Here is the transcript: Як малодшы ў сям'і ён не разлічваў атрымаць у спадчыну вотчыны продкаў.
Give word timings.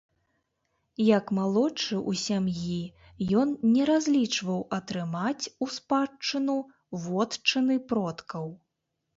Як 1.17 1.25
малодшы 1.39 1.97
ў 2.09 2.11
сям'і 2.21 2.79
ён 3.41 3.53
не 3.75 3.83
разлічваў 3.91 4.59
атрымаць 4.79 5.45
у 5.67 5.69
спадчыну 5.77 6.57
вотчыны 7.05 7.75
продкаў. 7.93 8.47